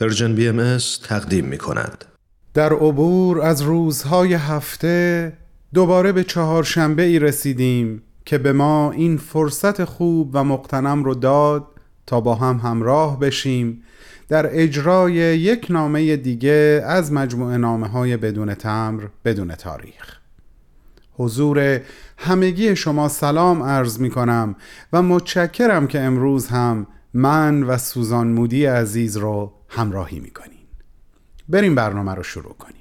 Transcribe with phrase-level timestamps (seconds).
[0.00, 2.04] Persian BMS تقدیم می کند.
[2.54, 5.32] در عبور از روزهای هفته
[5.74, 11.66] دوباره به چهارشنبه ای رسیدیم که به ما این فرصت خوب و مغتنم رو داد
[12.06, 13.82] تا با هم همراه بشیم
[14.28, 20.18] در اجرای یک نامه دیگه از مجموعه نامه های بدون تمبر بدون تاریخ
[21.12, 21.80] حضور
[22.18, 24.56] همگی شما سلام عرض می کنم
[24.92, 30.58] و متشکرم که امروز هم من و سوزان مودی عزیز رو همراهی می‌کنین.
[31.48, 32.74] بریم برنامه رو شروع کنیم.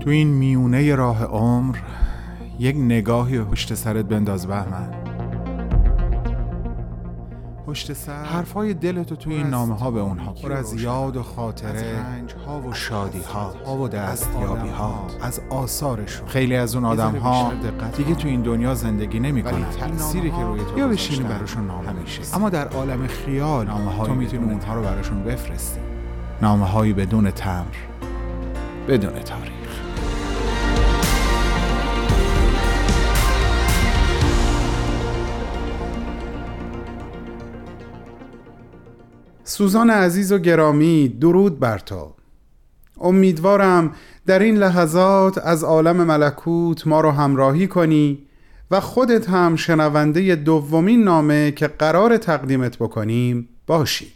[0.00, 1.78] تو این میونه راه عمر
[2.58, 5.03] یک نگاهی پشت سرت بنداز بهمن.
[7.74, 8.24] پشت سر.
[8.24, 10.32] حرفای دلتو توی این نامه ها به اونها.
[10.32, 11.70] پر از یاد و خاطره.
[11.70, 13.20] از ها و شادی
[13.66, 16.28] ها و دستیابی ها از آثارشون.
[16.28, 17.52] خیلی از اون آدم ها
[17.96, 19.70] دیگه تو این دنیا زندگی نمی‌کنن.
[19.70, 24.14] تأثیری که روی تو یا بشینی براشون نامه میشه اما در عالم خیال نامه تو
[24.14, 25.80] می‌تونی اونها رو براشون بفرستی.
[26.42, 27.64] نامه هایی بدون تمر
[28.88, 29.63] بدون تاریخ.
[39.44, 42.14] سوزان عزیز و گرامی درود بر تو.
[43.00, 43.94] امیدوارم
[44.26, 48.26] در این لحظات از عالم ملکوت ما رو همراهی کنی
[48.70, 54.12] و خودت هم شنونده دومین نامه که قرار تقدیمت بکنیم باشی.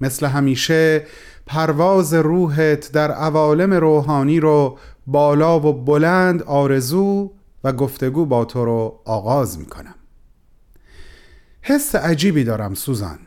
[0.00, 1.06] مثل همیشه
[1.46, 7.30] پرواز روحت در عوالم روحانی رو بالا و بلند آرزو
[7.64, 9.94] و گفتگو با تو رو آغاز می‌کنم.
[11.62, 13.18] حس عجیبی دارم سوزان.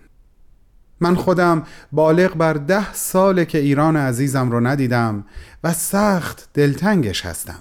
[1.00, 5.26] من خودم بالغ بر ده ساله که ایران عزیزم رو ندیدم
[5.64, 7.60] و سخت دلتنگش هستم.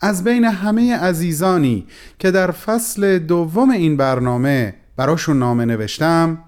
[0.00, 1.86] از بین همه عزیزانی
[2.18, 6.38] که در فصل دوم این برنامه براشون نامه نوشتم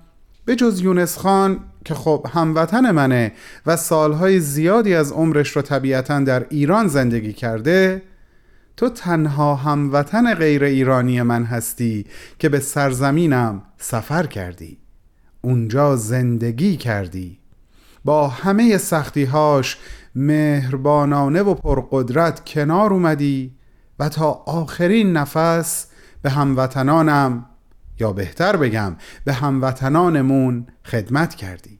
[0.44, 3.32] به جز یونس خان که خب هموطن منه
[3.66, 8.02] و سالهای زیادی از عمرش رو طبیعتا در ایران زندگی کرده
[8.76, 12.06] تو تنها هموطن غیر ایرانی من هستی
[12.38, 14.79] که به سرزمینم سفر کردی.
[15.42, 17.38] اونجا زندگی کردی.
[18.04, 19.76] با همه سختیهاش
[20.14, 23.54] مهربانانه و پرقدرت کنار اومدی
[23.98, 25.86] و تا آخرین نفس
[26.22, 27.46] به هموطنانم
[28.00, 31.78] یا بهتر بگم به هموطنانمون خدمت کردی.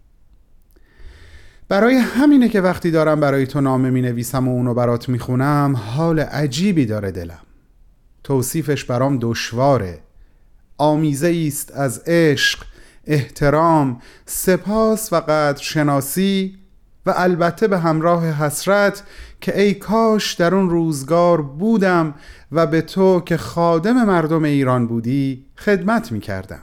[1.68, 5.76] برای همینه که وقتی دارم برای تو نامه می نویسم و اونو برات می خونم
[5.76, 7.42] حال عجیبی داره دلم.
[8.24, 9.98] توصیفش برام دشواره.
[10.78, 12.64] آمیزه است از عشق
[13.10, 16.58] احترام سپاس و قدر شناسی
[17.06, 19.02] و البته به همراه حسرت
[19.40, 22.14] که ای کاش در اون روزگار بودم
[22.52, 26.62] و به تو که خادم مردم ایران بودی خدمت می کردم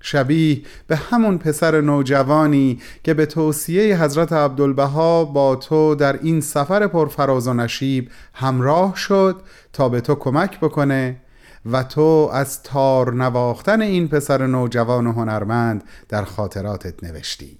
[0.00, 6.86] شبیه به همون پسر نوجوانی که به توصیه حضرت عبدالبها با تو در این سفر
[6.86, 9.42] پرفراز و نشیب همراه شد
[9.72, 11.16] تا به تو کمک بکنه
[11.66, 17.58] و تو از تار نواختن این پسر نوجوان و هنرمند در خاطراتت نوشتی.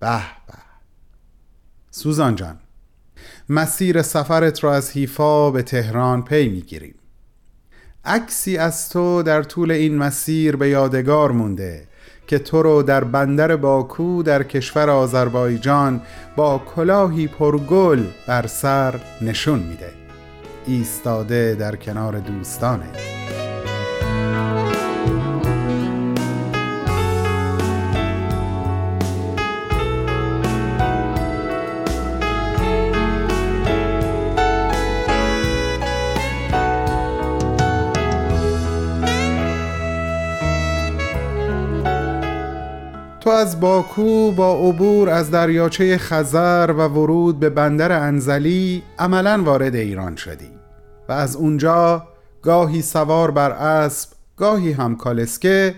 [0.00, 0.54] به به.
[1.90, 2.58] سوزان جان
[3.48, 6.94] مسیر سفرت را از حیفا به تهران پی می‌گیریم.
[8.04, 11.88] عکسی از تو در طول این مسیر به یادگار مونده
[12.26, 16.00] که تو رو در بندر باکو در کشور آذربایجان
[16.36, 20.03] با کلاهی پرگل بر سر نشون میده.
[20.66, 22.86] ایستاده در کنار دوستانه.
[43.24, 49.74] تو از باکو با عبور از دریاچه خزر و ورود به بندر انزلی عملا وارد
[49.74, 50.53] ایران شدی.
[51.08, 52.08] و از اونجا
[52.42, 55.74] گاهی سوار بر اسب گاهی هم کالسکه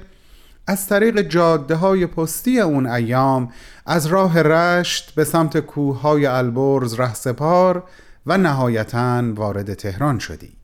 [0.66, 3.52] از طریق جاده های پستی اون ایام
[3.86, 7.84] از راه رشت به سمت کوههای البرز رهسپار
[8.26, 10.56] و نهایتا وارد تهران شدی.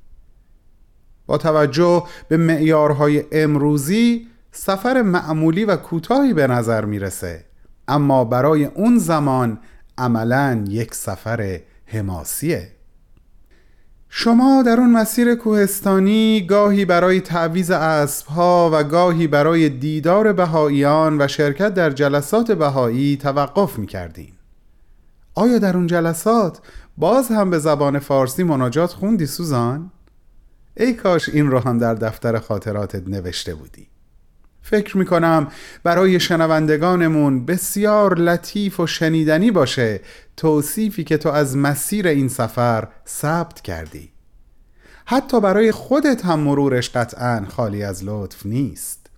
[1.27, 7.45] با توجه به معیارهای امروزی سفر معمولی و کوتاهی به نظر می‌رسه.
[7.89, 9.59] اما برای اون زمان
[9.99, 12.69] عملا یک سفر حماسیه.
[14.15, 21.29] شما در اون مسیر کوهستانی گاهی برای تعویز اسبها و گاهی برای دیدار بهاییان و
[21.29, 24.33] شرکت در جلسات بهایی توقف می کردین.
[25.35, 26.61] آیا در اون جلسات
[26.97, 29.91] باز هم به زبان فارسی مناجات خوندی سوزان؟
[30.77, 33.92] ای کاش این رو هم در دفتر خاطراتت نوشته بودی
[34.63, 35.49] فکر می کنم
[35.85, 40.01] برای شنوندگانمون بسیار لطیف و شنیدنی باشه
[40.37, 44.13] توصیفی که تو از مسیر این سفر ثبت کردی.
[45.07, 49.11] حتی برای خودت هم مرورش قطعا خالی از لطف نیست.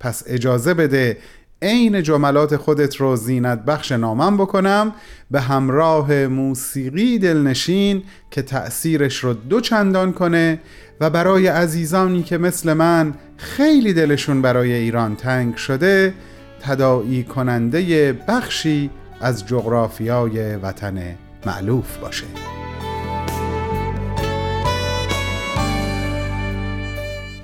[0.00, 1.18] پس اجازه بده
[1.62, 4.92] عین جملات خودت رو زینت بخش نامم بکنم
[5.30, 10.60] به همراه موسیقی دلنشین که تأثیرش رو دو چندان کنه
[11.02, 16.14] و برای عزیزانی که مثل من خیلی دلشون برای ایران تنگ شده
[16.60, 18.90] تداعی کننده بخشی
[19.20, 21.14] از جغرافیای وطن
[21.46, 22.24] معلوف باشه.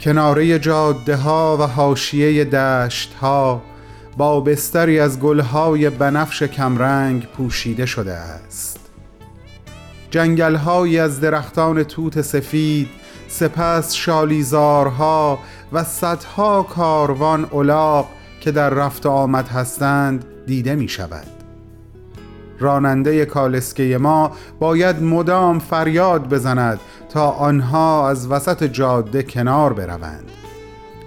[0.00, 3.62] کناره جاده ها و حاشیه دشت ها
[4.16, 8.80] با بستری از گلهای بنفش کمرنگ پوشیده شده است.
[10.10, 12.97] جنگلهایی از درختان توت سفید
[13.28, 15.38] سپس شالیزارها
[15.72, 18.08] و صدها کاروان اولاق
[18.40, 21.26] که در رفت آمد هستند دیده می شود
[22.60, 30.30] راننده کالسکه ما باید مدام فریاد بزند تا آنها از وسط جاده کنار بروند.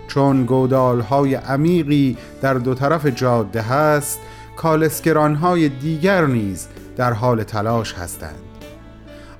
[0.07, 4.19] چون گودالهای عمیقی در دو طرف جاده هست
[4.55, 8.50] کالسکرانهای دیگر نیز در حال تلاش هستند.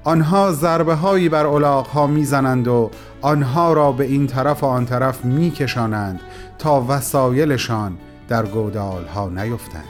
[0.03, 5.25] آنها ضربه هایی بر الاغها می‌زنند و آنها را به این طرف و آن طرف
[5.25, 6.19] میکشانند
[6.59, 9.83] تا وسایلشان در گودال ها نیفتند.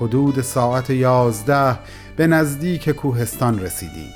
[0.00, 1.78] حدود ساعت یازده
[2.16, 4.10] به نزدیک کوهستان رسیدیم.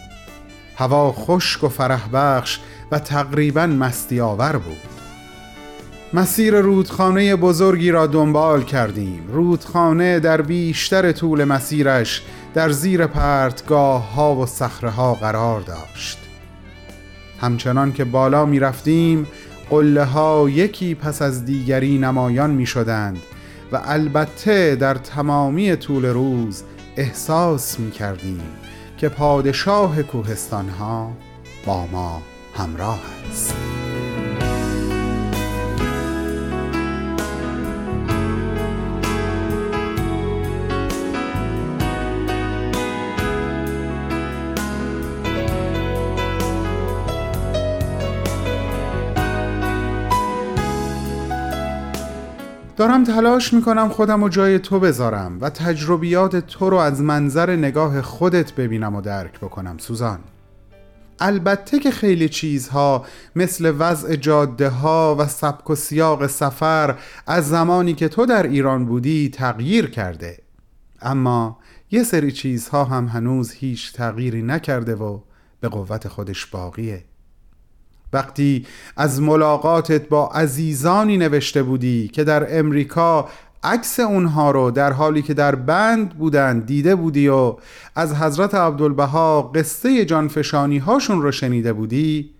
[0.77, 2.59] هوا خشک و فرح بخش
[2.91, 4.95] و تقریبا مستی آور بود.
[6.13, 9.25] مسیر رودخانه بزرگی را دنبال کردیم.
[9.33, 12.23] رودخانه در بیشتر طول مسیرش
[12.55, 16.19] در زیر پرتگاه ها و صخره ها قرار داشت.
[17.41, 19.27] همچنان که بالا می رفتیم
[19.71, 23.19] قله ها یکی پس از دیگری نمایان می شدند
[23.73, 26.63] و البته در تمامی طول روز
[26.97, 28.43] احساس می کردیم
[28.99, 31.13] که پادشاه کوهستان ها
[31.67, 32.23] با ما
[32.57, 33.74] همراه است.
[53.05, 58.53] تلاش می‌کنم خودم و جای تو بذارم و تجربیات تو رو از منظر نگاه خودت
[58.53, 60.19] ببینم و درک بکنم سوزان.
[61.21, 63.07] البته که خیلی چیزها
[63.37, 68.85] مثل وضع جاده ها و سبک و سیاق سفر از زمانی که تو در ایران
[68.85, 70.39] بودی تغییر کرده.
[71.03, 71.59] اما
[71.91, 75.19] یه سری چیزها هم هنوز هیچ تغییری نکرده و
[75.61, 77.05] به قوت خودش باقیه.
[78.15, 78.67] وقتی
[78.97, 83.29] از ملاقاتت با عزیزانی نوشته بودی که در امریکا
[83.65, 87.57] عکس اونها رو در حالی که در بند بودن دیده بودی و
[87.95, 92.35] از حضرت عبدالبها قصه جانفشانی هاشون رو شنیده بودی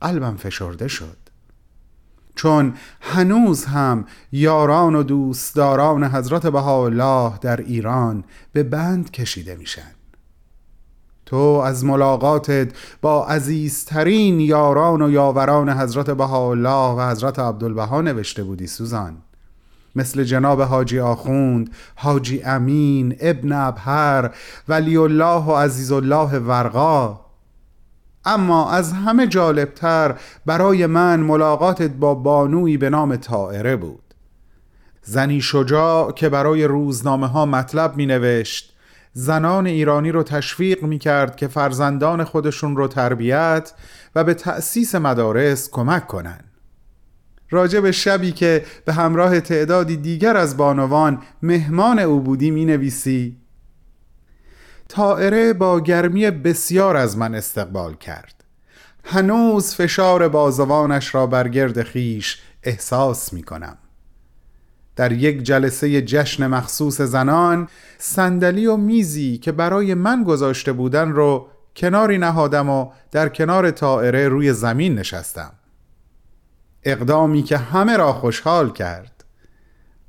[0.00, 1.16] قلبم فشرده شد.
[2.34, 9.97] چون هنوز هم یاران و دوستداران حضرت بهاءالله در ایران به بند کشیده میشن.
[11.28, 12.68] تو از ملاقاتت
[13.02, 19.16] با عزیزترین یاران و یاوران حضرت بهاءالله و حضرت عبدالبها نوشته بودی سوزان.
[19.96, 24.30] مثل جناب حاجی آخوند، حاجی امین، ابن ابهر،
[24.68, 27.20] ولی الله و عزیز الله ورقا.
[28.24, 30.14] اما از همه جالبتر
[30.46, 34.14] برای من ملاقاتت با بانوی به نام تائره بود.
[35.02, 38.77] زنی شجاع که برای روزنامه ها مطلب می نوشت
[39.12, 43.72] زنان ایرانی رو تشویق می کرد که فرزندان خودشون رو تربیت
[44.14, 46.44] و به تأسیس مدارس کمک کنند.
[47.50, 53.36] راجع به شبی که به همراه تعدادی دیگر از بانوان مهمان او بودی می نویسی
[54.88, 58.44] تائره با گرمی بسیار از من استقبال کرد
[59.04, 63.78] هنوز فشار بازوانش را بر گرد خیش احساس می کنم
[64.98, 71.48] در یک جلسه جشن مخصوص زنان صندلی و میزی که برای من گذاشته بودن رو
[71.76, 75.52] کناری نهادم و در کنار تائره روی زمین نشستم.
[76.84, 79.24] اقدامی که همه را خوشحال کرد.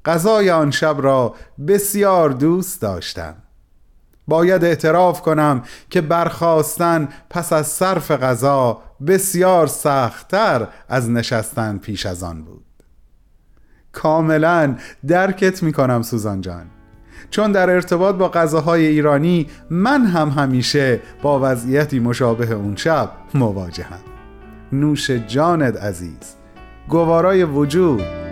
[0.05, 1.36] غذای آن شب را
[1.67, 3.36] بسیار دوست داشتم.
[4.27, 12.24] باید اعتراف کنم که برخواستن پس از صرف غذا بسیار سختتر از نشستن پیش از
[12.24, 12.69] آن بود.
[14.01, 14.75] کاملا
[15.08, 16.65] درکت می‌کنم سوزان جان.
[17.29, 24.00] چون در ارتباط با غذاهای ایرانی من هم همیشه با وضعیتی مشابه اون شب مواجهم.
[24.72, 26.36] نوش جانت عزیز.
[26.89, 28.28] گوارای وجود.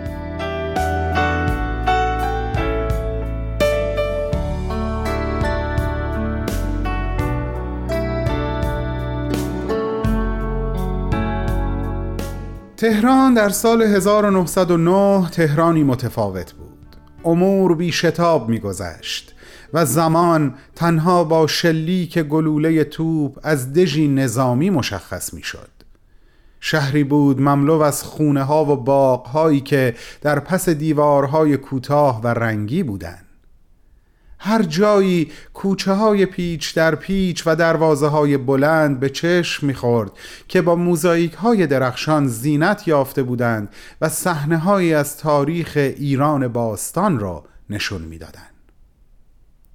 [12.78, 19.34] تهران در سال 1909 تهرانی متفاوت بود امور بی شتاب میگذشت
[19.74, 25.68] و زمان تنها با شلیک گلوله توپ از دژی نظامی مشخص می‌شد.
[26.60, 32.26] شهری بود مملو از خونه ها و باغ هایی که در پس دیوارهای کوتاه و
[32.26, 33.27] رنگی بودند.
[34.38, 40.10] هر جایی کوچه های پیچ در پیچ و دروازه های بلند به چشم می‌خورد
[40.48, 43.68] که با موزاییک های درخشان زینت یافته بودند
[44.00, 48.44] و صحنه هایی از تاریخ ایران باستان را نشون می‌دادند.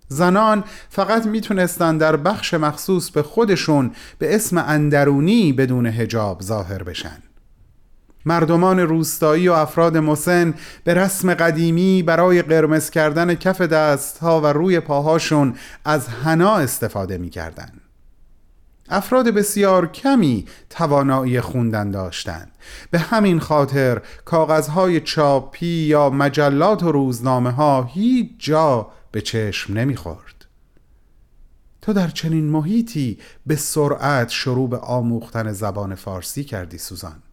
[0.07, 7.17] زنان فقط می‌تونستند در بخش مخصوص به خودشون به اسم اندرونی بدون هجاب ظاهر بشن
[8.25, 10.53] مردمان روستایی و افراد مسن
[10.83, 17.81] به رسم قدیمی برای قرمز کردن کف دستها و روی پاهاشون از حنا استفاده می‌کردند.
[18.89, 22.51] افراد بسیار کمی توانایی خوندن داشتند.
[22.91, 30.45] به همین خاطر کاغذهای چاپی یا مجلات و روزنامه ها هیچ جا به چشم نمی‌خورد.
[31.81, 37.23] تو در چنین محیطی به سرعت شروع به آموختن زبان فارسی کردی سوزان.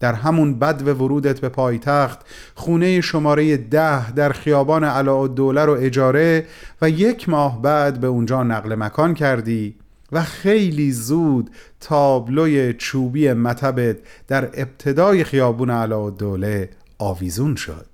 [0.00, 2.18] در همون بد و ورودت به پایتخت
[2.54, 6.46] خونه شماره ده در خیابان علاءالدوله رو اجاره
[6.82, 9.74] و یک ماه بعد به اونجا نقل مکان کردی
[10.12, 13.96] و خیلی زود تابلوی چوبی مطبت
[14.28, 17.86] در ابتدای خیابون علاءالدوله آویزون شد.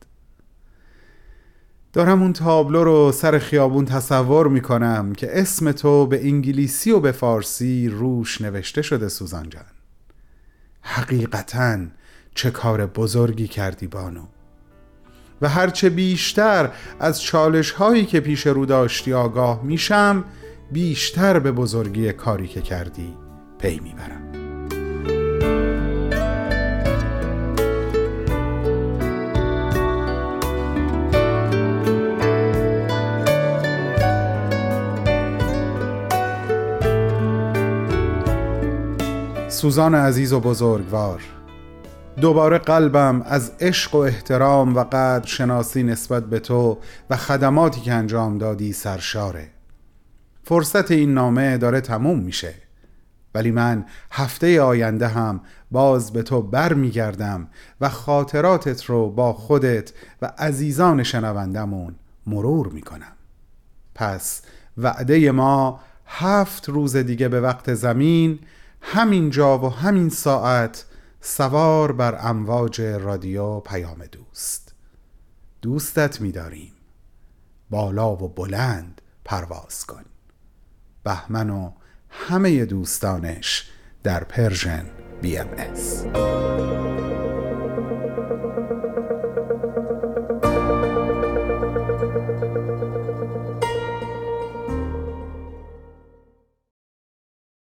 [1.93, 7.13] دارم اون تابلو رو سر خیابون تصور می‌کنم که اسم تو به انگلیسی و به
[7.13, 9.76] فارسی روش نوشته شده سوزان جان.
[10.87, 11.79] حقیقتا
[12.35, 14.27] چه کار بزرگی کردی بانو.
[15.43, 20.25] و هرچه بیشتر از چالش هایی که پیش رو داشتی آگاه میشم
[20.73, 23.15] بیشتر به بزرگی کاری که کردی
[23.59, 24.46] پی می‌برم.
[39.57, 41.23] سوزان عزیز و بزرگوار.
[42.21, 46.79] دوباره قلبم از عشق و احترام و قدر شناسی نسبت به تو
[47.11, 49.49] و خدماتی که انجام دادی سرشاره.
[50.45, 52.55] فرصت این نامه داره تموم میشه.
[53.35, 57.49] ولی من هفته آینده هم باز به تو بر میگردم
[57.81, 61.95] و خاطراتت رو با خودت و عزیزان شنوندمون
[62.27, 63.13] مرور می‌کنم.
[63.95, 64.43] پس
[64.79, 68.39] وعده ما هفت روز دیگه به وقت زمین
[68.81, 70.85] همین جا و همین ساعت
[71.21, 74.75] سوار بر امواج رادیو پیام دوست.
[75.63, 76.73] دوستت می‌داریم.
[77.71, 80.05] بالا و بلند پرواز کن.
[81.05, 81.73] بهمن و
[82.11, 83.71] همه دوستانش
[84.03, 84.87] در Persian
[85.23, 85.49] BMS